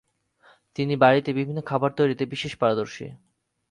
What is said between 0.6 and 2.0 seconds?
তিনি বাড়িতে বিভিন্ন খাবার